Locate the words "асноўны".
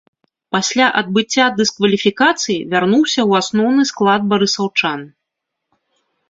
3.45-3.83